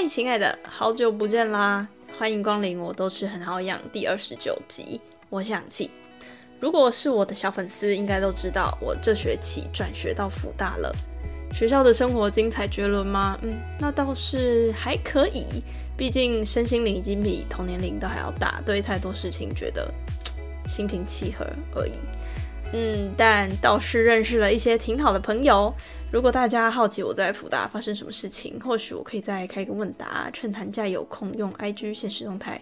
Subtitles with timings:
[0.00, 1.84] 嗨，亲爱的，好久不见啦！
[2.16, 5.00] 欢迎光临，我都是很好养第二十九集。
[5.28, 5.90] 我想起，
[6.60, 10.94] 如果是我的小粉丝，应该都知道我这学期转学到福大了。
[11.52, 13.36] 学校的生活精彩绝伦吗？
[13.42, 15.64] 嗯，那倒是还可以。
[15.96, 19.92] 毕竟身心灵已经比同年龄都还要大，对太多事情觉得
[20.68, 21.94] 心平气和而已。
[22.72, 25.74] 嗯，但倒是认识了一些挺好的朋友。
[26.10, 32.58] 如果大家好奇我在福大发生什么事情，或许我可以再开一个问答，趁寒假有空用 IG 现实动态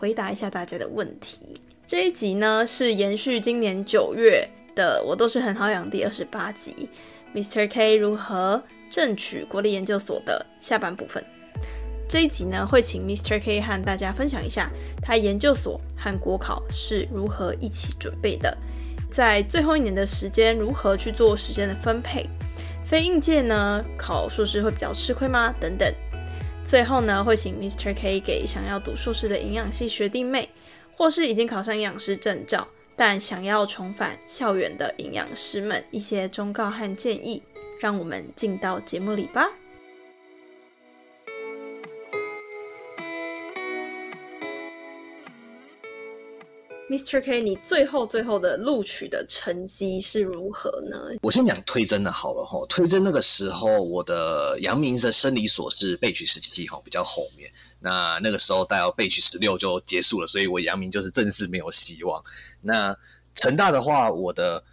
[0.00, 1.60] 回答一下大家的问题。
[1.86, 6.88] 这一集呢是延续今年九月的，我都是很好养第二十八集
[7.32, 7.70] ，Mr.
[7.70, 11.24] K 如何争取国立研究所的下半部分。
[12.08, 13.40] 这一集呢会请 Mr.
[13.40, 14.68] K 和大家分享一下
[15.00, 18.58] 他研究所和国考是如何一起准备的，
[19.08, 22.28] 在最后一年的时间如何去做时间的分配。
[22.88, 25.54] 非应届呢，考硕士会比较吃亏吗？
[25.60, 25.92] 等等。
[26.64, 27.94] 最后呢，会请 Mr.
[27.94, 30.48] K 给想要读硕士的营养系学弟妹，
[30.90, 37.42] 或是已经考上营养师证照，但想要重返校园的营养师们一些忠告和建议。
[37.78, 39.46] 让我们进到节目里吧。
[46.88, 47.22] Mr.
[47.22, 51.18] K，你最后最后的录取的成绩是如何呢？
[51.20, 57.52] 我先讲推甄的好了哈，推甄那个时候我的阳明的生理所是备取十七哈，比较后面。
[57.78, 62.24] 那那个时候到备取十六就结束了，所以我阳明就是正式没有希望。
[62.62, 62.96] 那
[63.34, 64.64] 成大的话，我的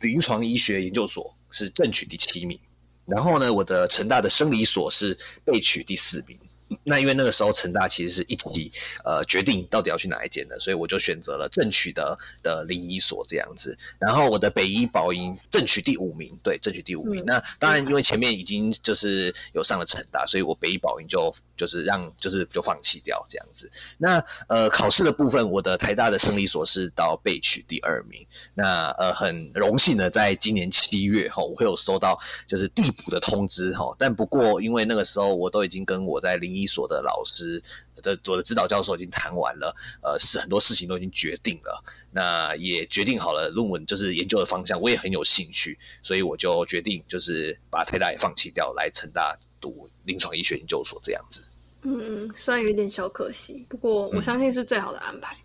[0.00, 2.58] 临床医学研究所是正取第七名，
[3.04, 6.38] 然后呢，我的成大的生理所是备取第四名。
[6.84, 8.72] 那因为那个时候成大其实是一起
[9.04, 13.76] 呃决定到底要去哪一间的，所以我就选择了正取的的临医所这样子。
[13.98, 17.24] 然后我的北医保营正取第五名，对，正取第五名。
[17.24, 23.70] 那当然因为前面已经就是有上了成大，所以我北医保营就就是让就是就放弃掉这样子。
[23.98, 28.24] 那呃考试的部分，我的台大的生理所是到被取第二名。
[28.54, 33.94] 那呃很荣幸的在今年七月哈，我会有收到就是递补的通知哈。
[33.98, 37.62] 但不过因为那个时候我都已经跟我在临医所的老师
[38.02, 51.42] 的我的指导教授已经谈完了，呃，是很多事情都已经决定了，那也决定好了论文就是研究的方向，我也很有兴趣，所以我就决定就是把台大也放弃掉，来成大读临床医学研究所这样子。
[51.82, 55.36] 嗯嗯，虽然有点小可惜，不过我相信是最好的安排。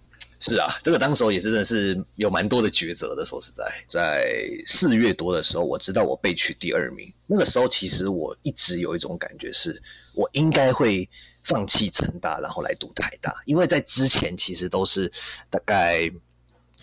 [0.48, 3.26] 是啊，这个当时候也真的是有蛮多的抉择的。
[3.26, 7.12] 说实在，在四月多的时候，我知道我被取第二名。
[7.26, 9.82] 那个时候，其实我一直有一种感觉，是
[10.14, 11.10] 我应该会
[11.44, 13.36] 放弃成大，然后来读台大。
[13.46, 15.12] 因为在之前，其实都是
[15.50, 16.12] 大概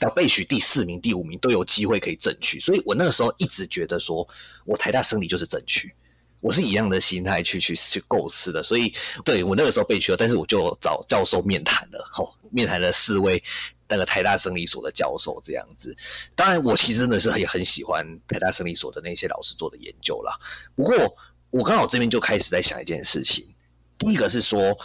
[0.00, 2.58] 到被取第四名、第五名都有机会可以争取。
[2.58, 4.26] 所以我那个时候一直觉得，说
[4.64, 5.94] 我台大生理就是争取。
[6.42, 8.92] 我是一样的心态去去去构思的，所以
[9.24, 13.40] 对我那个时候被取了，但是我就找教授面谈了，吼，面谈了四位
[13.86, 15.96] 那个台大生理所的教授这样子。
[16.34, 20.36] 当然，我其实真的是也很喜欢台大生理所的那些老师做的研究啦。
[20.74, 21.16] 不过，
[21.50, 23.46] 我刚好这边就开始在想一件事情，
[23.96, 24.76] 第一个是说，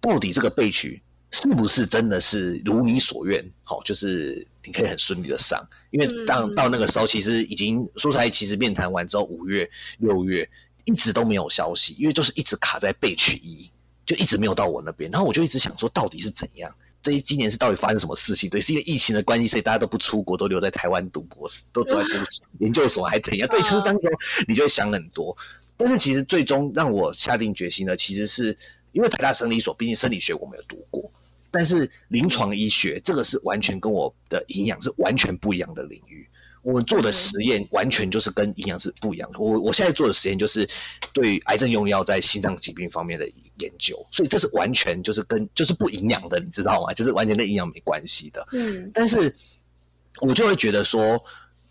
[0.00, 3.48] 到底这个被取是不是真的是如你所愿？
[3.62, 10.48] 好，就是你可以很顺利的上，因为当到那个时候，其实已经说出来，其实面谈完之后，五月、六月。
[10.88, 13.70] 一直都没有消息，因为就是一直卡在备取一，
[14.06, 15.10] 就一直没有到我那边。
[15.10, 16.74] 然后我就一直想说，到底是怎样？
[17.02, 18.48] 这一今年是到底发生什么事情？
[18.48, 22.24] 对，是因为疫情的关系，所以大家都不出国，都留在台湾读博士，都都在读
[22.64, 23.46] 研究所，还怎样？
[23.50, 24.08] 对，其实当时
[24.48, 25.36] 你就会想很多。
[25.76, 28.56] 但是其实最终让我下定决心的，其实是
[28.92, 31.12] 因为台大生理所，毕竟生理学我没有读过，
[31.50, 36.26] 但是临床医学这个是完全跟我的营养是完全不一样的领域。
[36.62, 39.30] 我们做的实验完全就是跟营养是不一样。
[39.38, 40.68] 我我现在做的实验就是
[41.12, 43.26] 对癌症用药在心脏疾病方面的
[43.58, 46.92] 研究，所以这是完全就是跟就是不营养的，你知道吗？
[46.92, 48.46] 就是完全跟营养没关系的。
[48.52, 49.34] 嗯，但是
[50.20, 51.22] 我就会觉得说，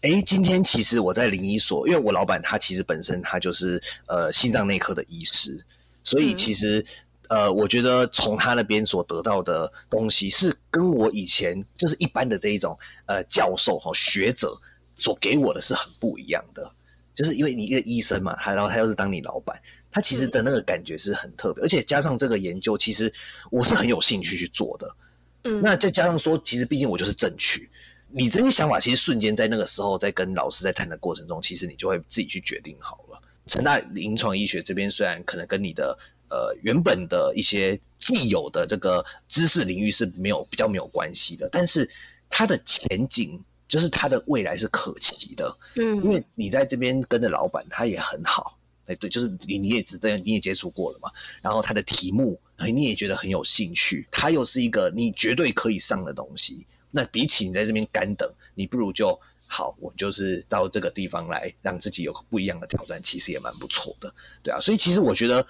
[0.02, 5.64] 哎，今天其实我在临医所，因为我老板他其实本身他就是呃心脏内科的医师，
[6.04, 6.84] 所以其实
[7.30, 14.58] 呃，我觉得从他那边所得到的东西是跟我以前就是一般的这一种呃教授和学者。
[14.98, 16.72] 所给我的是很不一样的，
[17.14, 19.60] 就是因为你一个医生嘛，他然后他又是当你老板，
[19.92, 23.12] 他其实的那个感觉是很特别，而且加上这个研究，其实
[23.52, 24.96] 我是很有兴趣去做的。
[25.44, 27.70] 嗯，那再加上说，其实毕竟我就是正取，
[28.10, 33.22] 你这些想法其实瞬间在那个时候在跟老师在谈的过程中，其实你就会自己去决定好了。
[33.48, 35.98] 成大临床医学这边虽然可能跟你的
[36.30, 41.90] 呃原本的一些既有的这个知识领域是没有比较没有关系的，但是
[42.30, 43.40] 它的前景。
[43.68, 51.12] 就是他的未来是可期的，嗯，因为你在这边跟着老板，他也很好，哎，对，就是你你也知道，你也接触过了嘛。
[51.42, 56.66] 然后他的题目，哎，你也觉得很有兴趣，他又是一个你绝对可以上的东西。
[56.92, 64.14] 那比起你在这边干等，你不如就好，我就是到这个地方来，让自己有个不一样的挑战，其实也蛮不错的，
[64.44, 64.60] 对啊。
[64.60, 65.46] 所以其实我觉得。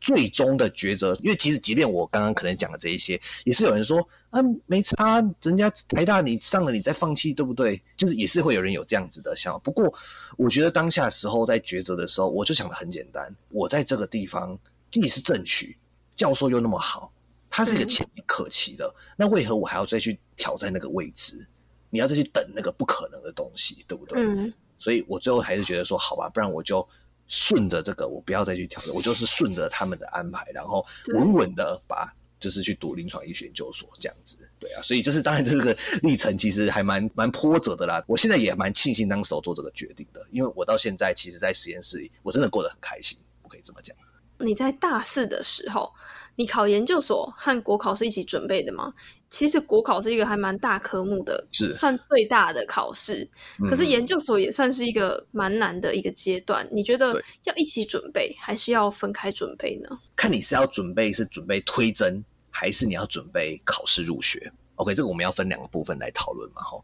[0.00, 7.82] 最终的抉择，因为其实即便我刚刚可能讲的这一些，也是有人说啊，没差，人家台大你上了，你再放弃，对不对？
[7.96, 9.58] 就是也是会有人有这样子的想法。
[9.60, 9.92] 不过，
[10.36, 14.56] 我觉得当下时候在抉择的时候，我就想的很简单，我在这个地方
[14.90, 15.76] 既是正取，
[16.14, 17.10] 教授又那么好，
[17.50, 21.44] 它是一个前景可期的，那为何我还要再去挑战那个位置？
[21.90, 24.22] 你要再去等那个不可能的东西，对不对？
[24.22, 24.52] 嗯。
[24.78, 26.86] 所以我最后还是觉得说，好吧，不然我就。
[27.28, 30.84] 顺着这个，我不要再去调整，我就是顺着他们的安排，然后
[31.14, 38.02] 稳稳的把就是去读临床医学研究所这样子，对啊，所以就是当然这个历程其实还蛮蛮波折的啦。
[38.06, 43.96] 我现在也蛮庆幸当时做这个决定的，因为我到现在其实，在实验室里我真的过得很开心，我可以这么讲。
[44.38, 45.92] 你在大四的时候。
[46.36, 48.92] 你考研究所和国考是一起准备的吗？
[49.28, 53.28] 其实国考是一个还蛮大科目的，是算最大的考试。
[53.68, 56.66] 可是研究所也算是一个蛮难的一个阶段。
[56.70, 59.88] 你觉得要一起准备，还是要分开准备呢？
[60.14, 66.62] 看你是要准备是准备推甄，还是你要准备考试入学？OK，这个我们要分两个部分来讨论嘛。
[66.62, 66.80] 哈，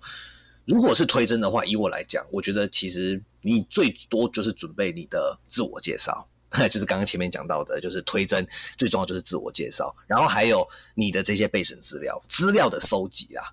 [0.67, 6.27] 如果是推甄的话，以我来讲，我觉得其实你最多就是准备你的自我介绍。
[6.71, 8.47] 就是刚刚前面讲到的，就是推甄
[8.77, 13.53] 最重要就是自我介绍，然后还有你的这些备审资料、资料的收集啦。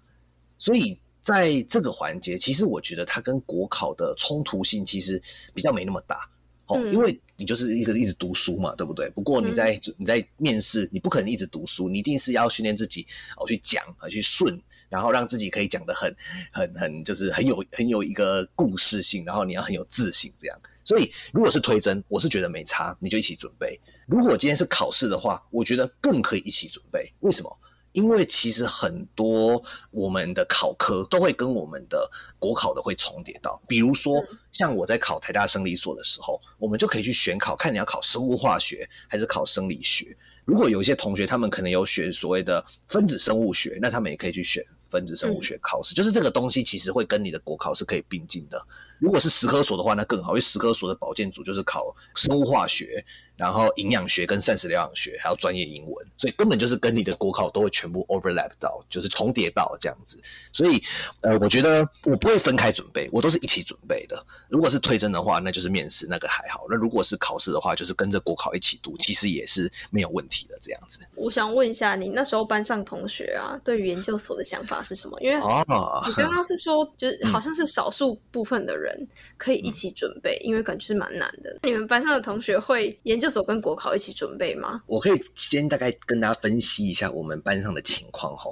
[0.58, 5.22] 所以在这个环节，其实我觉得它跟国考的冲突性其实
[5.54, 6.30] 比较没那么大
[6.68, 9.10] 哦，因为你就是一个一直读书嘛，对不对？
[9.10, 13.08] 不过你在你在面试，你不可能一直读书，你一定是要训练自己
[13.38, 16.16] 哦去讲啊去顺，然后让自己可以讲的很
[16.52, 20.60] 很很就是很有很有一个故事性，然后你要很有自信这样。
[20.84, 23.80] 所以，如果是推甄，我是觉得没差，你就一起准备。
[24.08, 27.14] 如果今天是考试的话，我觉得更可以一起准备。
[27.20, 27.58] 为什么？
[27.92, 33.62] 因为其实很多我们的考科都会跟我们的国考的会重叠到。
[33.68, 40.16] 比如说，像我在考台大生理所的时候，我们就可以去选考，看你要考生物化学还是考生理学。
[40.46, 45.96] 如果有一些同学他们可能有选所谓的分子生物学，那他们也可以去选分子生物学考试。
[45.96, 48.66] 就是这个东西其实会跟你的国考是可以并进的。
[49.00, 53.04] 如果是食科所的话，那更好，因为食科所的保健组就是考生物化学。
[53.40, 60.20] 然后营养学跟膳食疗养学还有专业英文，所以根本就是跟你的国考都会全部 overlap 到，就是重叠到这样子。
[60.52, 60.84] 所以，
[61.22, 64.22] 呃，我觉得我不会分开准备，我都是一起准备的。
[64.50, 66.66] 如果是推甄的话，那就是面试，那个还好。
[66.70, 71.00] 那如果是考试的话，就是跟着国考一起读，其实也是没有问题的这样子。
[71.16, 75.18] 我想问一下，你那时候班上同学啊，对于研究所的想法是什么？
[75.22, 78.89] 因为你刚刚是说，就是好像是少数部分的人
[79.38, 81.60] 可以一起准备，因为感觉是蛮难的。
[81.64, 83.30] 你们班上的同学会研究？
[83.30, 84.82] 所跟国考一起准备吗？
[84.88, 88.50] 我可以先大概跟大家分析一下我们班上的情况哈。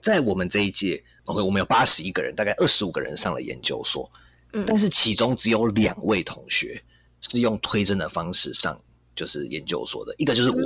[0.00, 4.10] 在我们这一届，OK，我们有八十一个人，大概二十五个人上了研究所，
[4.54, 6.82] 嗯，但是其中只有两位同学
[7.20, 8.80] 是用推甄的方式上，
[9.14, 10.58] 就是研究所的，一个就是我，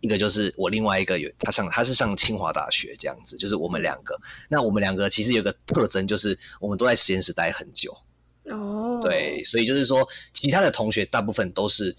[0.00, 4.14] 一个就是我另外一个有他上他是上清华大学这样子，就是我们两个。
[4.50, 7.96] 那我们两个其实有个特征，就是我们都在实验室待很久
[8.50, 11.96] 哦，对，所以就是说其他的同学大部分都是。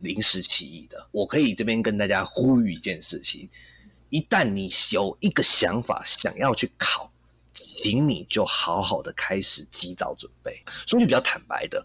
[0.00, 3.48] 临时起意的，我可以这边跟大家呼吁一件事情：
[4.10, 7.10] 一旦你有一个想法想要去考，
[7.54, 10.62] 请你就好好的开始及早准备。
[10.86, 11.84] 说句比较坦白的，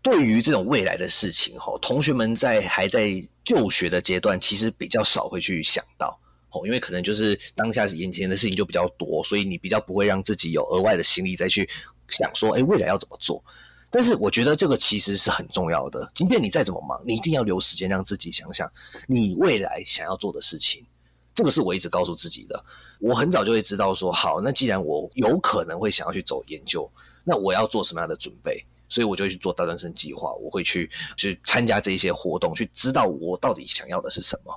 [0.00, 11.68] 对于这种未来的事情，吼，同学们在还在就学的阶段，其实比较少会去想到，吼，因为可能就是当下眼前的事情就比较多，所以你比较不会让自己有额外的心力再去
[12.10, 13.42] 想说，哎，未来要怎么做。
[13.90, 16.08] 但是我觉得这个其实是很重要的。
[16.14, 18.70] 即便你再怎么忙，你一定要留时间让自己想想
[19.06, 20.84] 你未来想要做的事情。
[21.34, 22.64] 这个是我一直告诉自己的。
[23.00, 26.90] 我很早就会知道说，好，那既然我有可能会想要去走研究，
[27.24, 28.64] 那我要做什么样的准备？
[28.88, 34.52] 所以我就去做大专生计划，我会去去参加这些活动，去知道我到底想要的是什么。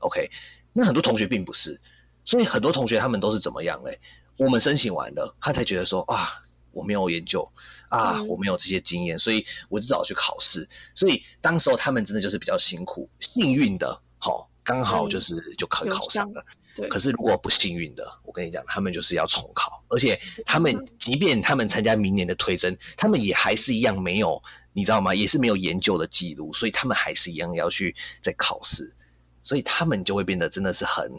[0.00, 0.30] OK，
[0.74, 1.80] 那很多同学并不是，
[2.24, 3.98] 所以很多同学他们都是怎么样嘞？
[4.36, 6.28] 我们申请完了，他才觉得说啊，
[6.78, 7.46] 我没有研究。
[7.90, 10.68] 啊，我没有这些经验，所以我就只好去考试。
[10.94, 16.44] 所以当时候他们真的就是比较辛苦，幸运的，好，刚好就是就可以考上了。
[16.74, 16.86] 对。
[16.88, 24.38] 可是如果不幸运的，我跟你讲，他们就是要重考，而且他们即便他们参加明年的推甄，他们也还是一样没有，
[24.74, 25.14] 你知道吗？
[25.14, 28.94] 也是没有研究的记录，所以他们还是一样要去再考试，
[29.42, 31.10] 所以他们就会变得真的是很，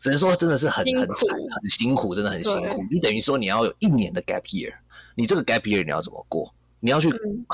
[0.00, 2.84] 只能说真的是很很惨，很辛苦，真的很辛苦。
[2.90, 4.74] 你等于说你要有一年的 gap year。
[5.20, 6.52] 你这个 gap year 你要怎么过？
[6.80, 7.12] 你要去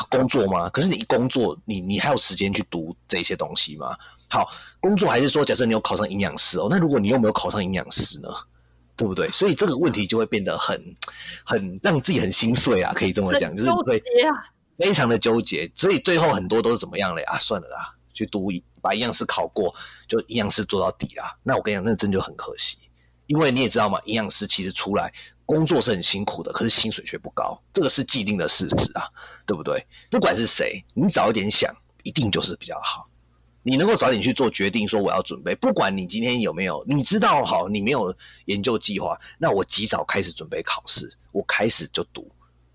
[0.08, 0.70] 工作吗？
[0.70, 3.96] 可是你一工作，你你还有时间去读这些东西吗？
[4.28, 4.48] 好，
[4.80, 8.28] 工作还是说，假设你有考上营养师哦，那如果你又没有考上营养师呢？
[8.96, 9.28] 对不对？
[9.30, 10.82] 所以这个问题就会变得很
[11.44, 14.00] 很让自己很心碎啊，可以这么讲，就是会
[14.78, 15.70] 非常的纠结。
[15.74, 17.22] 所以最后很多都是怎么样嘞？
[17.24, 18.48] 啊，算了啦，去读
[18.80, 19.74] 把营养师考过，
[20.08, 21.36] 就营养师做到底啦。
[21.42, 22.78] 那我跟你讲，那真就很可惜，
[23.26, 25.12] 因为你也知道嘛，营养师其实出来
[25.46, 29.08] 工作是很辛苦的，可是薪水却不高，这个是既定的事实啊，
[29.46, 29.86] 对不对？
[30.10, 33.08] 不管是谁，你早一点想，一定就是比较好。
[33.62, 42.30] 你能够早点去做决定，说我要准备，不管你今天有没有，你知道好，你没有研究计划，那我及早开始准备考试，我开始就读，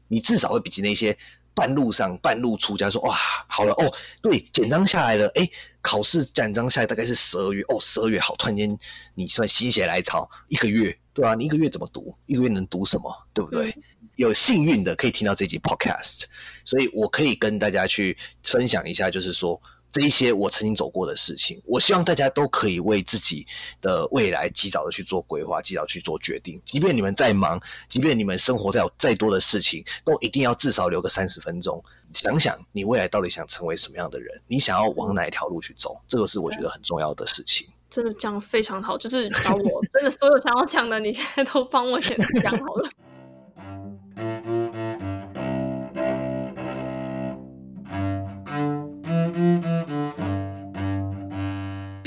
[0.08, 1.18] 你至少会比起那些
[1.53, 3.15] 半路上半路出家说哇，
[3.48, 5.50] 好了哦，对，简章下来了，哎，
[5.81, 8.77] 考试简章下来大概是十二月，哦，十二月好，突然间
[9.13, 12.15] 你算心血来潮，一个月，对啊，你一个月怎么读？
[12.25, 13.12] 一个月能读什么？
[13.34, 13.75] 对不对？
[14.15, 16.24] 有幸运的可以听到这集 podcast，
[16.63, 19.62] 所以我可以跟大家去分享一下，就是说。
[19.91, 23.45] 这一些我曾经走过的事情，我希望大家都可以为自己
[23.81, 26.62] 的未来及早的去做规划，及早去做决定。
[26.63, 31.83] 即便你们再忙，即便你们生活在有再多的事情，都一定要至少留个三十分钟，
[32.13, 37.67] 想想你未来到底想成为什么样的人，你想要往哪一条路去走，这个是我觉得很重要的事情。
[37.89, 42.89] 真的讲非常好，就是把我真的所有想要讲的，你现在都帮我先讲好了。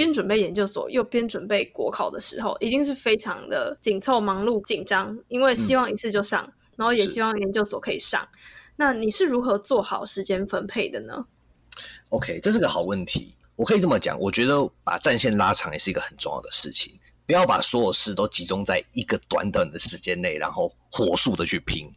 [0.05, 8.29] 边准备研究所又边准备国考的时候，一定是非常的紧凑、忙碌、紧张，因为希望一次就上，然后也希望研究所可以上。
[8.77, 11.25] 那你是如何做好时间分配的呢
[12.11, 13.35] ？OK，这是个好问题。
[13.57, 16.93] 我可以这么讲，我觉得把战线拉长也是一个很重要的事情，
[17.27, 21.91] 不要把所有事都集中在一个短短的时间内，然后火速的去拼。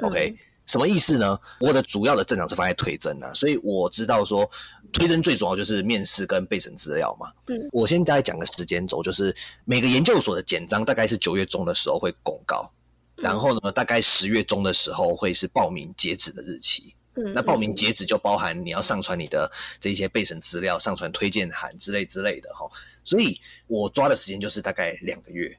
[0.00, 0.34] OK。
[0.72, 1.38] 什么意思呢？
[1.60, 4.50] 我的主要的正常是放在推甄啊，所以我知道说
[4.90, 7.30] 推甄最主要就是面试跟备审资料嘛。
[7.48, 9.36] 嗯，我先再讲个时间轴，就是
[9.66, 12.72] 每个研究所的简章大概是九月中的时候会公告，
[13.16, 16.94] 然后呢，大概十月中的时候会是报名截止的日期。
[17.16, 22.66] 嗯，那报名截止就包含你要上传你的这些备审资料、上传推荐函之类之类的哈。
[23.04, 25.54] 所以我抓的时间就是大概两个月。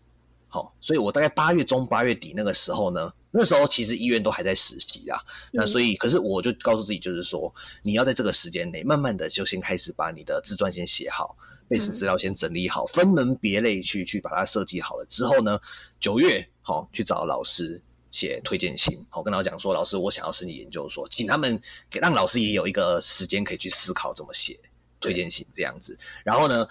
[0.54, 3.12] 好，所以我大概八月中、八月底那个时候呢。
[3.36, 5.20] 那时候其实医院都还在实习啊，
[5.52, 11.36] 那所以可是我就告诉自己，就是说你要在这个时间内，慢慢的就先开始把你的自传先写好，
[11.68, 15.60] 背史资料先整理好，分门别类去去把它设计好了之后呢，
[16.00, 17.82] 九月好去找老师
[18.12, 24.60] 写推荐信，好跟老师讲说，老师我想要申请研究所，请他们给让老师也有一个时间可以去思考怎么写
[25.00, 26.68] 推荐信这样子，然后呢。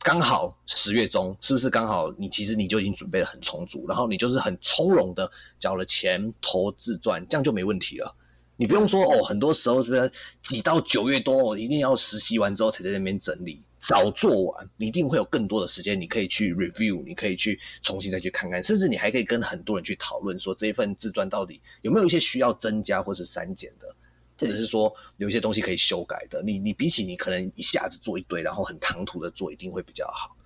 [0.00, 8.14] 刚好十月中，是不是刚好你其实你就已经准备的很充足，然后你就是很从容的缴了钱投自传，这样就没问题了。
[8.56, 10.10] 你不用说哦，很多时候是不是
[10.42, 23.95] 挤到九月多，我一定要实习完之后才在那边整理，早做完，你一定会有更多的时间，你可以去 review，你可以去重新再去看看，甚至你还可以跟很多人去讨论，说这一份自传到底有没有一些需要增加或是删减的。
[24.38, 30.36] 或者是说有一些东西可以修改的，你你比起你可能一下子做一堆，然后很唐突的做，一定会比较好。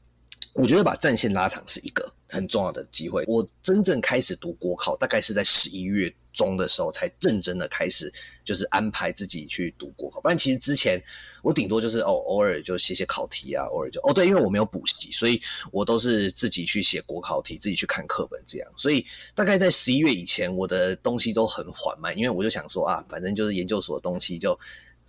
[0.55, 3.25] 我觉得把战线拉长是一个很重要的机会。
[3.29, 8.13] 我真正开始读国考，大概是在十一月中的时候才认真的开始，
[8.45, 10.21] 就是安排自己去读国考。
[10.21, 11.03] 不然其实之前
[11.43, 15.41] 我顶多就是哦偶尔就写写考题啊，偶尔就哦对，因为我没有补习，所以
[15.73, 18.73] 我都是自己去写国考题，自己去看课本这样。
[18.77, 24.59] 所以大概在十一月以前，我的东西都很缓慢，因为我就想说啊，反正就是研究所的东西就。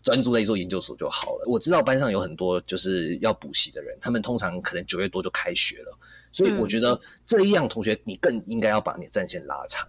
[0.04, 1.44] 专注在做研究所就好了。
[1.46, 5.96] 我知道班上有很多就是要补习的人，他们通常可能九月多就开学了，
[6.32, 9.88] 所以我觉得这一样同学，你更应该要把你的战线拉长。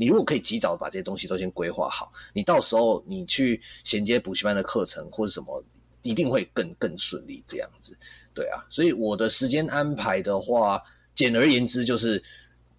[0.00, 5.62] 你如果可以及早把这些东西都先规划好，你到时候你去衔接补习班的课程或者什么，
[6.00, 7.44] 一定会更更顺利。
[7.46, 7.94] 这样子，
[8.32, 8.64] 对啊。
[8.70, 10.82] 所以我的时间安排的话，
[11.14, 12.22] 简而言之就是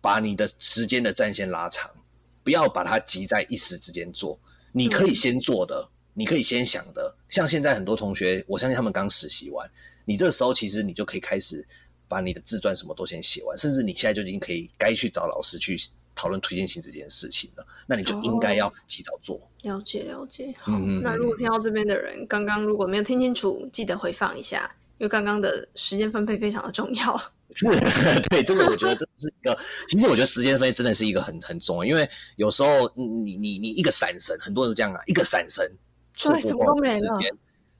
[0.01, 1.91] 把你的时间的战线拉长，
[2.43, 4.39] 不要把它挤在一时之间做。
[4.71, 5.87] 你可以先做的。
[6.13, 9.69] 你可以先想的，像现在很多同学，我相信他们刚实习完，
[10.03, 11.65] 你这时候其实你就可以开始
[12.09, 15.79] 把你的自传什么都先写完，甚至你现在就已经可以该去找老师去
[16.15, 17.65] 讨论推荐信这件事情了。
[17.85, 19.39] 那你就应该要及早做。
[19.63, 20.53] 了解了解。
[20.59, 27.17] 好，那如果听到这边的人刚刚如果没有听清楚，记得回放一下，因为刚刚的时间分配非常的重要。
[27.53, 27.65] 是，
[28.29, 29.57] 对，这个我觉得这是一个，
[29.89, 35.69] 其实我觉得时间分配真的是一个很很重要，因为有时候你你你一个闪神，很多人这样啊，一个闪神。
[36.23, 37.19] 对，什么都没了。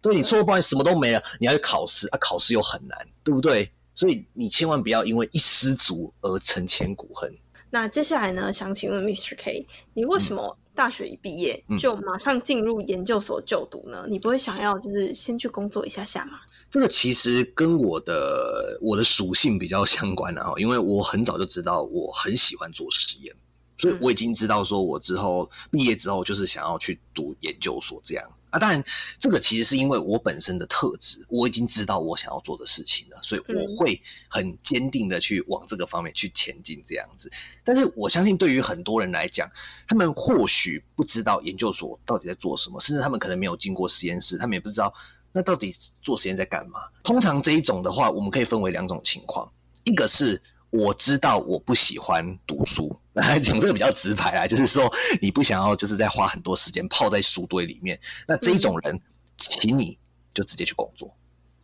[0.02, 3.72] 对你错过什么都没了，你要去考试啊，考试又很难，对不对？
[3.94, 7.32] 所以你千万不要因为一失足而成千古恨。
[7.72, 9.36] 那接下来呢，想请问 Mr.
[9.38, 14.06] K，你为什么大学一毕业嗯就马上进入研究所就读呢？
[14.08, 16.40] 你不会想要就是先去工作一下下吗？
[16.70, 23.36] 这个其实跟我的我的属性比较相关啊，因为我很早就知道我很喜欢做实验，
[23.78, 28.60] 所以我已经知道说我之后毕业之后就是想要去读研究所这样啊。
[28.60, 28.84] 当然，
[29.20, 37.32] 这个其实是因为我本身的特质，我已经知道我想要做的事情了，所以我会很坚定的去往这个方面去前进这样子。
[37.64, 39.50] 但是我相信，对于很多人来讲，
[39.88, 44.94] 他们或许不知道研究所到底在做什么，甚至他们可能没有进过实验室，他们也不知道
[45.32, 46.82] 那到底做实验在干嘛。
[47.04, 49.52] 通常这一种的话，我们可以分为两种情况，
[49.86, 53.01] 一个是我知道我不喜欢读书，来
[53.44, 54.92] 讲这个比较直白啊，就是说
[55.22, 59.00] 你不想要就是在花很多时间泡在书堆里面，那这一种人，
[59.38, 59.98] 请你
[60.34, 61.14] 就直接去工作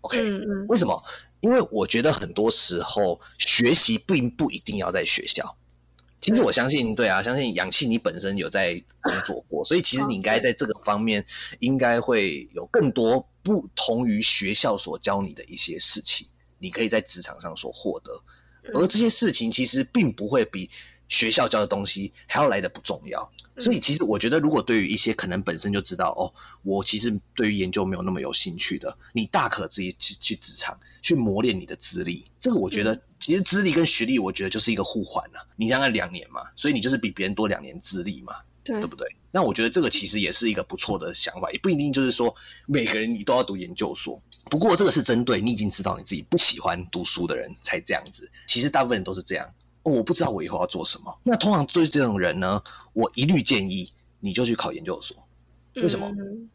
[0.01, 1.01] ，OK？、嗯嗯为什么？
[1.41, 5.55] 因为我觉得很多时候学习并不一定要在学校。
[6.19, 11.23] 其实我相信，对啊，相信氧气你本身有在工作过，所以其实你应该在这个方面
[11.59, 16.27] 应该会有更多不同于学校所教你的一些事情，
[16.57, 18.11] 你可以在职场上所获得。
[18.73, 20.67] 而这些事情其实并不会比
[21.09, 23.29] 学校教的东西还要来的不重要。
[23.59, 26.29] 所以其实我觉得，如果对于一些可能本身就知道哦，
[26.61, 32.23] 我其实对于研究没有那么有兴趣的，你大可自己去去职场去磨练你的资历。
[32.39, 35.41] 这个我觉得，其实资历跟学历，我觉得就是一个互换啊。
[35.55, 39.07] 你将近两年嘛，所以你就是比别人多两年资历嘛，对对不对？
[39.31, 42.33] 那我觉得这个其实也是一个不错的想法，也不一定就是说
[42.67, 44.21] 每个人你都要读研究所。
[44.51, 48.29] 不过这个是针对你已经知道你自己不喜欢读书的人才这样子。
[48.45, 49.49] 其实大部分人都是这样。
[49.87, 51.17] 哦，我不知道我以后要做什么。
[51.23, 53.89] 那通常对这种人呢，我一律建议
[54.19, 55.15] 你就去考研究所。
[55.75, 56.49] 为什么嗯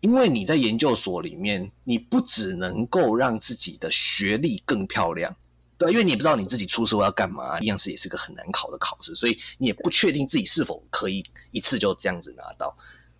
[0.00, 5.34] 因为你在研究所里面，你不只能够让自己的学历更漂亮，
[5.76, 12.72] 对，因为你也不知道你自己出社会要干嘛，一样是也是个很难考的考试，所以你也不确定自己是否可以一次就这样子拿到，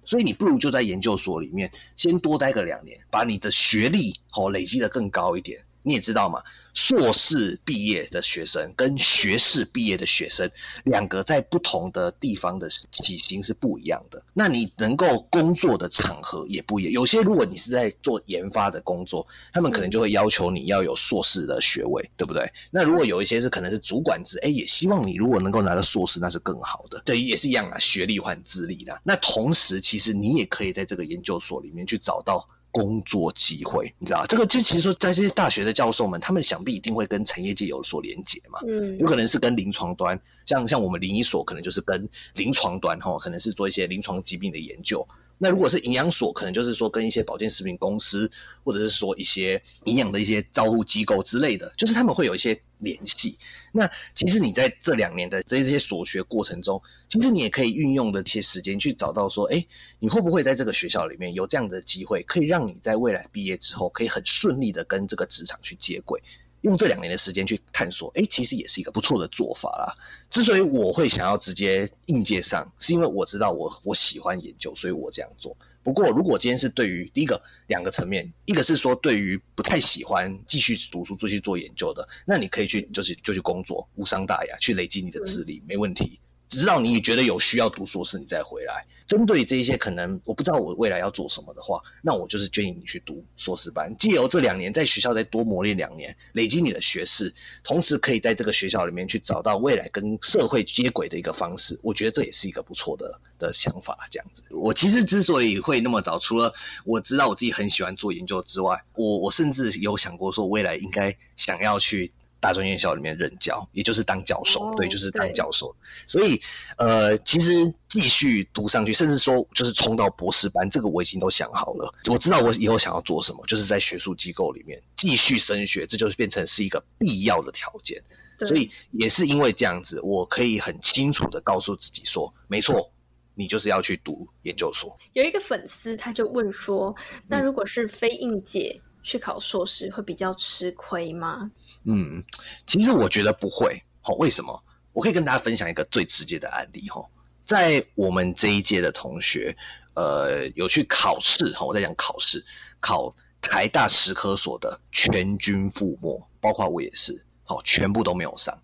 [0.05, 5.61] 所以你不如就在研究所里面先多待个两年，把你的学历哦累积的更高一点。
[5.89, 6.43] 你也知道嘛，
[6.75, 10.49] 硕士毕业的学生跟学士毕业的学生，
[10.85, 14.23] 两个在不同的地方的体型是不一样的。
[14.35, 16.93] 那你能够工作的场合也不一样。
[16.93, 22.53] 有些如果你是在做研发的工作，他们可能就会要求你要有硕士的学位，对不对？
[22.71, 27.01] 那如果有一些是可能是主管职，哎，也希望你如果能够拿到硕士，那是更好的。
[27.05, 29.01] 对，也是一样啊，学历换资历啦。
[29.03, 32.47] 那同时，其实你也可以在这个研究所里面去找到。
[32.71, 38.61] 工作机会，你知道这个就其实说，在这些大学的教授们，他们想必一定会跟产业界有所连接嘛。
[38.67, 45.07] 嗯有可能是跟临床端，像像我们临医所可能就是跟临床端哈，可能是做一些临床疾病的研究。
[45.39, 48.31] 那如果是营养所，可能就是说跟一些保健食品公司，
[48.65, 53.39] 或者是说一些营养的一些照护机构之类的，就是他们会有一些联系。
[53.73, 59.65] 那其实你在这两年的这些所学过程中，其实你也可以运用的一些时间去找到说，哎，
[60.01, 66.21] 你会不会在这个学校里面有这样的机会，可以让你在未来毕业之后，可以很顺利的跟这个职场去接轨。
[66.63, 69.95] 用这两年的时间去探索，哎，其实也是一个不错的做法啦。
[70.31, 75.57] 之所以我会想要直接应届上，是因为我知道我我喜欢研究，所以我这样做。
[75.83, 86.21] 不过，如果今天是对于第一个两个层面，一个是说对于不太喜欢继续读书、继续做研究的，那你可以去就是就去工作，无伤大雅，去累积你的资历，没问题。
[86.49, 88.85] 直到你觉得有需要读硕士，你再回来。
[89.07, 97.33] 针对这一些可能我不知道我未来要做什么的话，那我就是建议你去读硕士班，借由这两年在学校再多磨练两年，累积你的学识，
[97.65, 101.79] 同时可以在这个学校里面去找到未来跟社会接轨的一个方式。
[101.83, 103.97] 我觉得这也是一个不错的的想法。
[104.11, 106.53] 这样子，我其实之所以会那么早，除了
[106.85, 112.13] 我知道我自己很喜欢做研究之外，我我甚至有想过说未来应该想要去。
[112.41, 115.75] 大专院校里面任教，也就是当教授，哦对，就是当教授。
[116.07, 116.41] 所以，
[116.77, 121.93] 呃，其实继续读上去，甚至说就是冲到博士班，这个我已经都想好了。
[122.07, 128.03] 我知道我以后想要做什么，就是在学术机构里面继续升学，这就是变成是一个必要的条件。
[128.39, 132.89] 对所以也是因为这样子，我可以很清楚的告诉自己说，没错，
[133.35, 134.97] 你就是要去读研究所。
[135.13, 141.51] 有一个粉丝他就问说，嗯那如果是非应届去考硕士，会比较吃亏吗？
[141.91, 142.23] 嗯，
[142.67, 143.83] 其实我觉得不会。
[144.03, 144.63] 好、为什么？
[144.93, 147.03] 我可以跟大家分享一个最直接的案例哈、
[147.47, 149.57] 在我们这一届的同学，
[149.95, 152.45] 呃，有去考试哈、我在讲考试，
[152.81, 158.59] 考台大石科所的全军覆没，包括我也是，好、全部都没有上。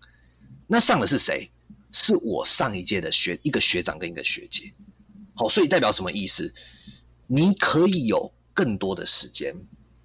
[0.67, 1.49] 那上的是谁？
[1.91, 4.73] 是我上一届的学一个学长跟一个学姐。
[5.33, 6.53] 好、所以代表什么意思？
[7.27, 9.55] 你可以有更多的时间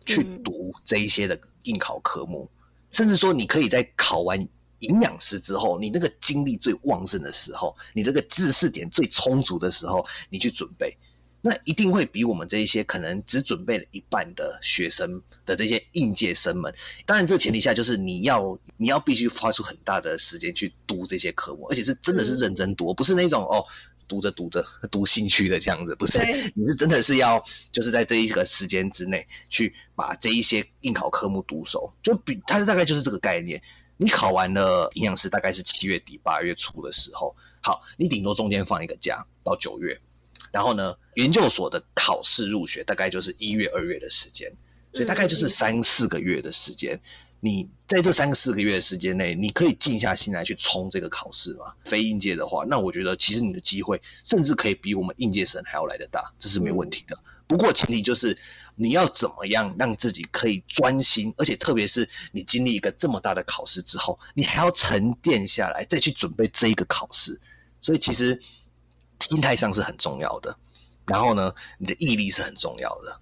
[0.07, 2.49] 去嗯读这一些的应考科目。
[2.93, 4.39] 甚至说你可以在考完
[4.81, 10.97] 营养师之后，你那个精力最旺盛的时候，你这个知识点最充足的时候，你去准备。
[11.43, 16.71] 那一定会比我们这一些可能只准备了一半的学生的这些应届生们，
[17.07, 23.65] 当然这前提下就是你要你要必须花出很大的时间去读这些科目，而且是真的是认真读，不是那种哦
[24.11, 26.21] 读着读着 读兴趣的这样子，不是，
[26.57, 33.63] 你是真的是要就是在这一个时间之内去把这一些应考科目读熟，就比它大概就是这个概念。
[33.97, 39.97] 你考完了营养师大概是七月底八月初的时候，好，你顶多中间放一个假到九月。
[40.51, 44.51] 然后呢，研究所的考试入学大概就是一月、二月的时间，
[44.93, 46.99] 所以大概就是三四个月的时间。
[47.41, 51.73] 你在这三个四个月的时间内，你可以静下心来去冲这个考试吗？
[51.85, 57.19] 非应届的话，那我觉得其实你的机会甚至可以比我们应届生还要来得大，这是没问题的。
[57.47, 58.37] 不过前提就是
[58.77, 67.41] 你要怎么样让自己可以专心，而且特别是你经历一个这么大的考试之后，你还要沉淀下来再去准备这一个考试。
[67.81, 68.41] 所以其实。
[69.21, 70.57] 心态上是很重要的，
[71.05, 73.21] 然后呢，你的毅力是很重要的，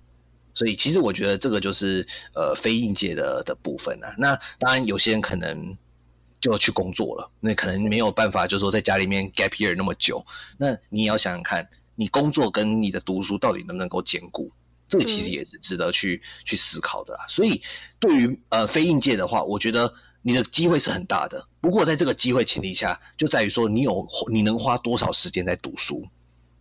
[0.58, 4.12] 所以其实我觉得这个就是呃非应届的的部分啊。
[4.18, 5.76] 那当然有些人可能
[6.40, 10.26] 就去工作了，那可能没有办法，就是说在家里面 gap year 那么久。
[10.56, 14.50] 那你也要想想看，你工作跟你的读书到底能不能够兼顾？
[14.88, 17.16] 这个其实也是值得去去思考的。
[17.28, 17.62] 所以
[18.00, 19.94] 对于呃非应届的话，我觉得。
[20.20, 26.04] 你的机会是很大的，不过在这个机会前提下，就在于说你有你能花多少时间在读书。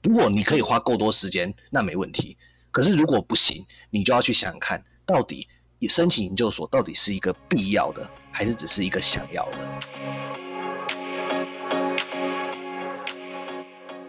[0.04, 2.38] 如果你可以花够多时间，那没问题。
[2.78, 5.48] 可是如果不行，你就要去想想看，到底
[5.90, 9.58] 申请研究所到底是一个必要的，还是只是一个想要的？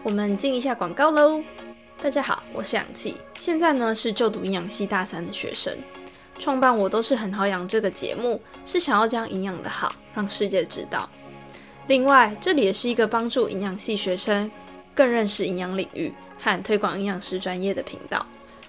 [0.03, 1.41] 我们进一下广告喽。
[1.99, 5.75] 大家好，我是氧气，现在呢是就读营养系大三的学生。
[6.37, 11.09] 创办我都是很好养这个节目，是想要将营养的好让世界知道。
[11.87, 14.51] 另外，这里也是一个帮助营养系学生
[14.93, 18.23] 更认识营养领域和推广营养师专业的频道。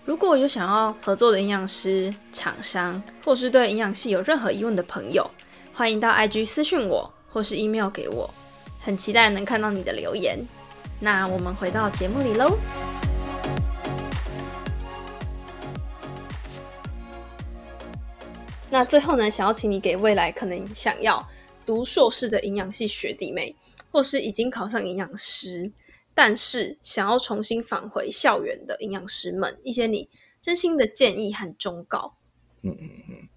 [0.06, 5.30] 如果有想要合作的营养师、厂商，或是对营养系有任何疑问的朋友，
[5.74, 8.28] 欢迎到 IG 私讯我，或是 email 给我。
[8.80, 10.38] 很期待能看到你的留言。
[10.98, 12.56] 那我们回到节目里喽。
[18.70, 21.24] 那最后呢，想要请你给未来可能想要
[21.66, 23.54] 读硕士的营养系学弟妹，
[23.92, 25.70] 或是已经考上营养师，
[26.22, 30.06] 但是想要重新返回校园的营养师们，一些你
[30.38, 32.14] 真心的建议和忠告。
[32.60, 33.28] 嗯嗯嗯，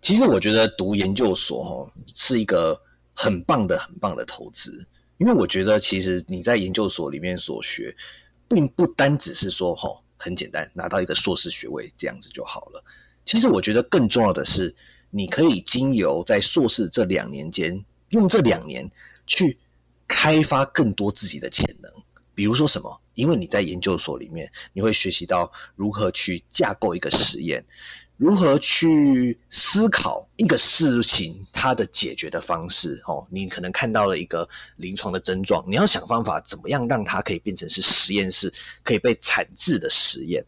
[0.00, 2.80] 其实我觉得读研究所哈是一个
[3.14, 4.86] 很棒的、很棒的投资，
[5.18, 7.92] 因为我觉得其实你在研究所里面所学，
[8.46, 12.84] 并不单只是说哈很简单拿到一个硕士学位这样子就好了。
[13.24, 14.72] 其实我觉得更重要的是，
[15.10, 18.88] 你可以经由在硕士这两年间，用这两年
[19.26, 19.58] 去
[20.06, 21.92] 开发更多自己的潜能。
[22.40, 22.98] 比如说什么？
[23.16, 27.62] 因为你在研究所里面，你会学习到如何去架构一个实验，
[28.16, 32.98] 如何去思考一个事情它的解决的方式。
[33.06, 38.50] 哦，你可能看到了一个临床的症状，你要想方法怎么样让它可以变成是实验室
[38.82, 40.42] 可以被产制的实验。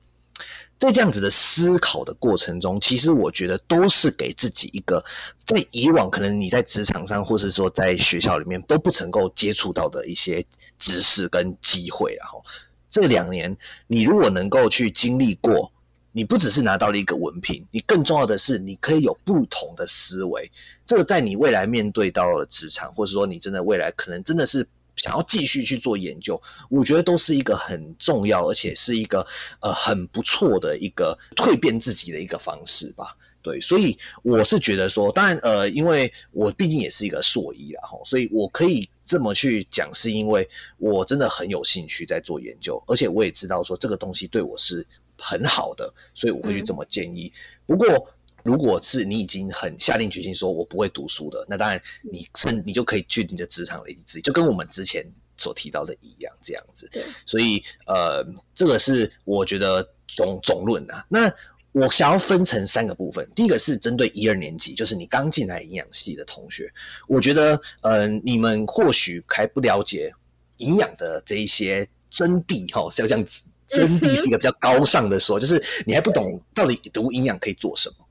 [0.82, 5.00] 在这样子的思考的过程中，其实我觉得都是给自己一个
[5.46, 10.44] 在以往可能你在职场上，或是说在学校里面都不曾够接触到的一些
[10.80, 12.16] 知识跟机会。
[12.16, 12.44] 然后
[12.90, 15.70] 这两年，你如果能够去经历过，
[16.10, 20.50] 你不只是拿到了一个文凭，你更重要的是你可以有不同的思维。
[20.84, 24.66] 这个在你未来面对到了职场，或者说你真的未来可能真的是。
[24.96, 29.26] 想要继续去做研究，我觉得都是一个很重要，而且是一个
[29.60, 33.16] 呃很不错的一个蜕变自己的一个方式吧。
[33.42, 44.86] 对，所以我是觉得说，当然呃，因为我毕竟也是一个硕一啊，所以我可以这么去讲，是因为我真的很有兴趣在做研究，而且我也知道说这个东西对我是
[45.18, 47.32] 很好的，所以我会去这么建议。
[47.66, 48.08] 不过。
[48.42, 55.04] 如果是你已经很下定决心说我不会读书的，那当然你甚你就可以去你的职场累积自己，就跟我们之前
[55.36, 56.88] 所提到的一样，这样子。
[56.92, 58.24] 对，所以呃，
[58.54, 61.04] 这个是我觉得总总论啊。
[61.08, 61.32] 那
[61.72, 66.70] 我想要分成三个部分，第一个是针对一二年级，就是你刚进来营养系的同学，
[67.08, 70.12] 我觉得呃，你们或许还不了解
[70.58, 78.01] 营养的这一些真谛哈，像这样子，真谛是一个比较高尚的说，就是你还不懂到底读营养可以做什么。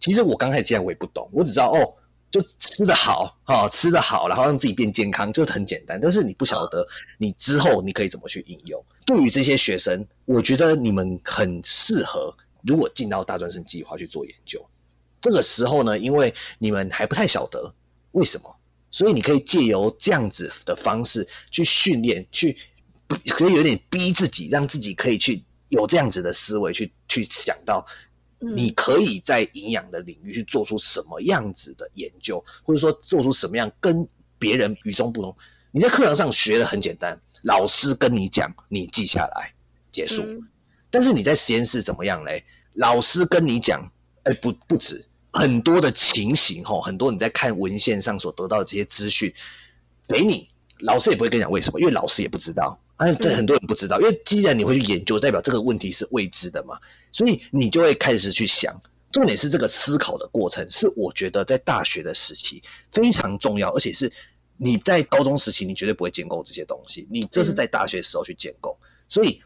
[0.00, 1.94] 其实我刚开始进来我也不懂，我只知道哦，
[2.30, 5.98] 就吃得好哈，吃得好，然后让自己变健康，就很简单。
[6.00, 8.84] 但是你不晓得你之后你可以怎么去应用。
[9.06, 14.64] 对于这些学生，我觉得你们很适合，如果进到大专生计划去做研究。
[15.20, 17.74] 这个时候呢，因为你们还不太晓得
[18.12, 18.56] 为什么，
[18.90, 22.56] 所以你可以借由这样子的方式去训练，去
[23.30, 27.84] 可以有点逼自己，让自己可以去有这样子的思维，去去想到
[28.40, 34.06] 你可以在营养的领域去做出什么样子的研究，或者说做出什么样跟
[34.38, 35.34] 别人与众不同。
[35.70, 39.52] 你在课堂上学的很简单，老师跟你讲，你记下来
[39.90, 40.24] 结束。
[40.90, 42.44] 但是你在实验室怎么样嘞？
[42.74, 43.90] 老师跟你讲，
[44.22, 49.32] 哎，不不止很多的情形吼，很多你在看文献上所得到的这些资讯，
[50.08, 50.48] 给你
[50.78, 52.78] 老师也不会跟你讲为什么，因为老师也不知道。
[52.98, 56.78] 哎，对，很多人不知道，因为既然你会去研究，代表这个问题是未知的嘛，
[57.10, 58.78] 所以你就会开始去想。
[59.10, 64.12] 重点是这个思考的过程，是我觉得在大学的时期非常重要，而且是。
[64.60, 68.76] 你在高中时期，你绝对不会建构这些东西，你这是在大学时候去建构。
[69.08, 69.40] 所以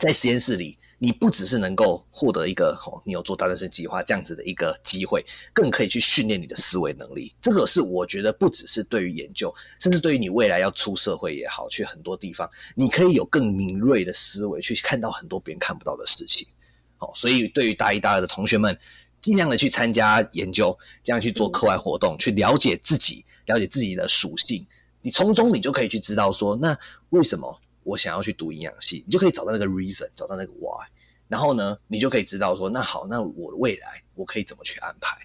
[0.00, 7.32] 在实验室里，你不只是能够获得一个哦，你有做大学生计划这样子的一个机会，更可以去训练你的思维能力。
[7.42, 16.48] 这个是我觉得不只是对于研究，甚至对于你未来要出社会也好，去很多地方，你可以有更敏锐的思维，去看到很多别人看不到的事情。
[16.96, 18.78] 好，所以对于大一、大二的同学们，
[19.20, 23.24] 尽量的去参加研究，这样去做课外活动，去了解自己。
[23.46, 24.64] 了解自己的属性，
[25.02, 27.60] 你从中你就可以去知道说，那为什么
[27.90, 29.02] 我想要去读营养系？
[29.04, 30.86] 你就可以找到那个 reason，找到那个 why，
[31.26, 35.18] 然后呢，你就可以知道说，那好，那我的未来我可以怎么去安排？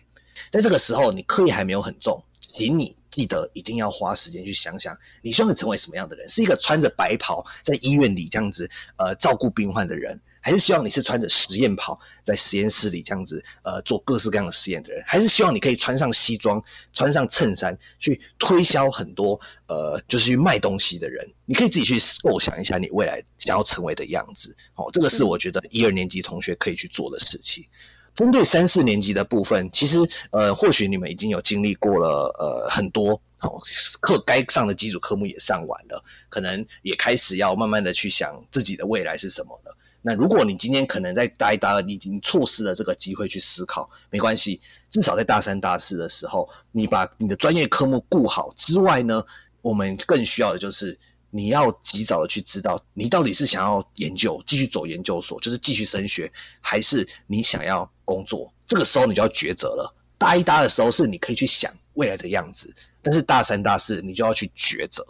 [0.52, 6.28] 在这个时候，你课业还没有很重，请你记得一定要花时间去想想，你希望成为什么样的人？
[6.28, 10.20] 是一个穿着白袍在医院里这样子呃照顾病患的人。
[10.46, 21.28] 还是希望你是穿着实验袍在实验室里这样子，呃，做各式各样的实验的人，还是希望你可以穿上西装、穿上衬衫去推销很多，呃，就是去卖东西的人。
[21.46, 24.56] 你可以自己去构想一下你未来想要成为的样子。
[24.76, 27.66] 哦，这个是我觉得一二年级同学可以去做的事情。
[28.14, 29.98] 针对三四年级的部分，其实
[30.30, 33.60] 呃，或许你们已经有经历过了，呃，很多哦
[34.00, 39.76] 课该上的基础科目也上完了，可能也开始要慢慢的去想自己的未来是什么了。
[40.08, 49.26] 那如果你今天可能在大一、大二，你已经错失了这个机会去思考，没关系，至少在大三、大四的时候，你把你的专业科目顾好之外呢，
[49.64, 50.96] 我们更需要的就是
[51.32, 58.54] 你要及早的去知道，你到底是想要研究，继续走研究所，就是继续升学，还是你想要工作？
[58.68, 59.92] 这个时候你就要抉择了。
[60.20, 65.04] 大一、大二的时候是你可以去想未来的样子，但是大三、大四你就要去抉择。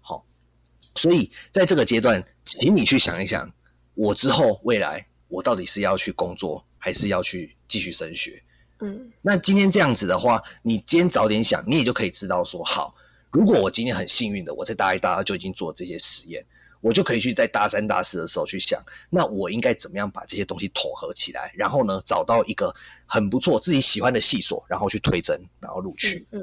[0.00, 0.24] 好，
[0.96, 3.52] 所以在这个阶段，请你去想一想。
[3.94, 8.42] 我之后未来，我到底是要去工作，还是要去继续升学？
[8.80, 12.94] 嗯，那今天这样子的话，你今天早点想，你也就可以知道说，好，
[13.30, 16.44] 如果我今天很幸运的，我在大一、大二就已经做这些实验，
[16.80, 22.74] 我就可以去在大三、大四的时候去想，那我应该怎么样把这些东西统合起来，然后呢，找到一个
[23.06, 26.26] 很不错自己喜欢的系所，然后去推甄，然后录取。
[26.32, 26.42] 嗯。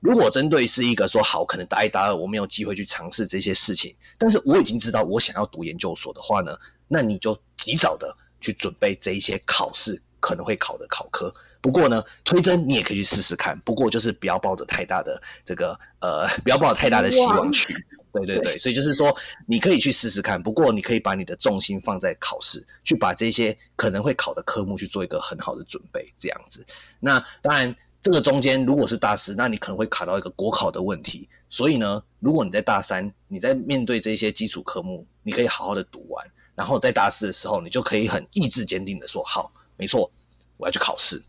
[0.00, 6.56] 如果针对是一个说好，可能大一、大二我没有机会去尝试这些事情，但是我已经知道我想要读研究所的话呢，
[6.88, 11.32] 那你就及早的去准备这一些考试可能会考的考科。
[11.60, 17.74] 不过呢，推甄你也可以去试试看，不过就是不要抱着太大的这个呃，不要抱太大的希望去。
[18.12, 19.14] 对对对，所以就是说
[19.46, 26.64] 你可以去试试看，不过你可以把你的重心放在考试，去把这些可能会考的科目去做一个很好的准备，这样子。
[27.00, 27.74] 那当然。
[28.02, 31.28] 这个中间如果是大四，那你可能会卡到一个国考的问题。
[31.50, 36.24] 所以呢，如果你在大三，你在面对这些基础科目，你可以好好的读完，
[36.56, 40.10] 然后在大四的时候，你就可以很意志坚定的说：好，没错，
[40.56, 41.22] 我要去考试。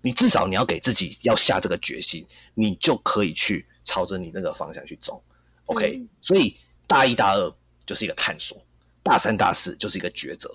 [0.00, 5.22] 你至少你要给自己要下这个决心，你就可以去朝着你那个方向去走。
[5.66, 8.56] OK，所以大一、大二就是一个探索，
[9.02, 10.48] 大三、大四就是一个抉择。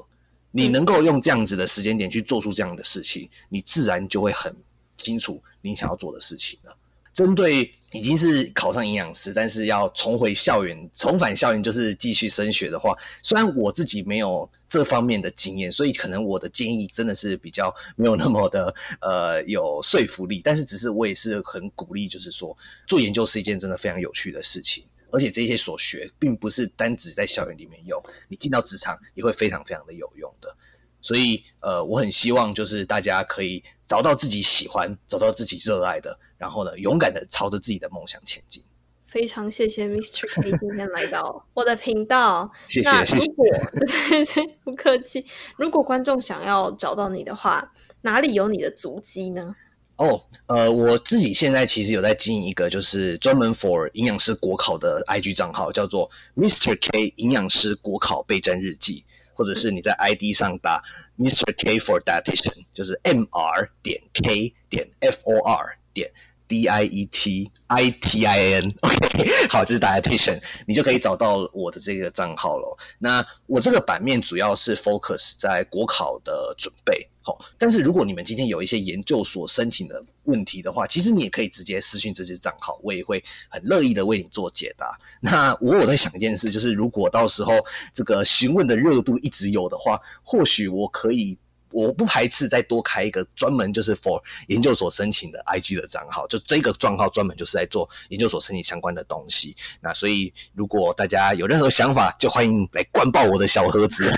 [0.50, 4.56] 你能够用这样子的时间点去做出这样的事情，你自然就会很。
[4.96, 6.78] 清楚你想要做的事情了。
[7.14, 20.42] 针对已经是考上营养师，但是要重回校园、重返校园，就是继续升学的话，虽然我自己没有这方面的经验，所以可能我的建议真的是比较没有那么的呃有说服力。
[20.44, 30.56] 但是，只是我也是很鼓励，就是说做研究是一件真的非常有趣的事情，而且这些所学并不是单只在校园里面用，你进到职场也会非常非常的有用的。
[31.00, 33.62] 所以，呃，我很希望就是大家可以
[33.94, 38.64] 找到自己喜欢、找到自己热爱的，然后呢，勇敢的朝着自己的梦想前进。
[39.06, 40.28] 非常谢谢 Mr.
[40.42, 42.52] K 今天来到 我的频道。
[42.68, 44.42] 谢谢，谢谢。
[44.64, 45.24] 不客气。
[45.56, 49.56] 如果观众想要找到你的话，哪里有你的足迹呢？
[49.98, 56.76] 哦，呃，我自己现在其实有在经营一个就是专门 for 营养师国考的 IG 账号，叫做 Mr.
[56.82, 59.06] K 营养师国考备战日记。
[59.34, 60.84] 或者是你在 ID 上打
[61.18, 61.54] Mr.
[61.58, 66.12] K for Dietitian，就是 M R 点 K 点 F O R 点
[66.48, 72.78] D I E T I T I N，OK， 好，这是大家 attention，你就可以找到我的这个账号了。
[73.00, 84.98] 那我这个版面主要是 focus 在国考的准备，好，但是如果你们今天有一些研究所申请的问题的话，其实你也可以直接私信这些账号，我也会很乐意的为你做解答。
[85.22, 87.54] 那我我在想一件事，就是如果到时候
[87.94, 91.38] 这个询问的热度一直有的话，或许我可以。
[91.74, 99.56] 我不排斥再多开一个专门就是 for 研究所申请的 IG 的账号，就这个账号专门就是在做研究所申请相关的东西。
[99.82, 104.10] 那所以如果大家有任何想法，就欢迎来灌爆我的小盒子，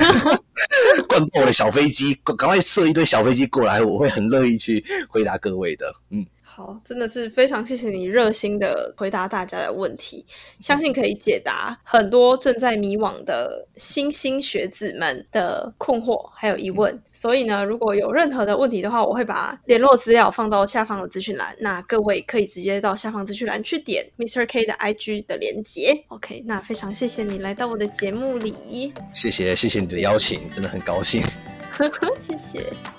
[1.07, 5.93] 灌爆我的小飞机，赶快射一堆小飞机过来，我会很乐意去回答各位的。
[6.09, 6.25] 嗯。
[6.47, 10.25] 好，真的是非常谢谢你热心的回答大家的问题，
[10.61, 16.97] 相信可以解答很多正在迷惘的新兴学子们的困惑还有疑问。
[17.17, 26.04] 所以呢，如果有任何的问题的话，我会把联络资料放到下方的资讯栏，那各位可以直接到下方资讯栏去点 Mr K 的 IG 的连接。
[26.10, 31.23] OK，那非常谢谢你来到我的节目里，谢谢谢谢你的邀请，真的很高兴，
[32.19, 32.94] 谢谢。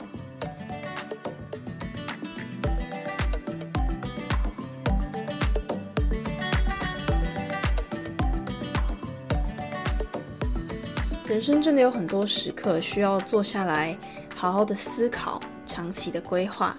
[11.29, 13.99] 人生真的有很多时刻需要坐下来
[14.37, 16.77] 好好的思考，长期的规划。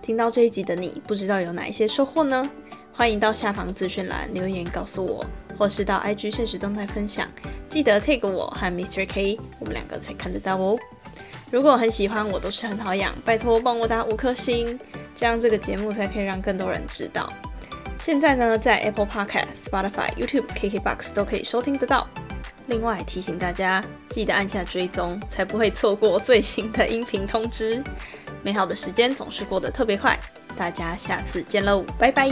[0.00, 2.50] 听到这一集的你，不知道有哪一些收获呢？
[2.94, 5.22] 欢迎到下方资讯栏留言告诉我，
[5.58, 7.28] 或是到 IG 现实动态分享。
[7.68, 10.78] 记得 tag 我和 Mr K，我们两个才看得到哦。
[11.50, 14.78] 如果很喜欢我，都是很好养，拜托帮我打五颗星，
[15.14, 17.30] 这样这个节目才可以让更多人知道。
[17.98, 22.08] 现在呢，在 Apple Podcast、Spotify、YouTube、KKBox 都可以收听得到。
[22.66, 27.82] 另外提醒大家，记得按下追踪，才不会错过最新的音频通知。
[28.42, 30.18] 美好的时间总是过得特别快，
[30.56, 32.28] 大家下次见喽，拜拜。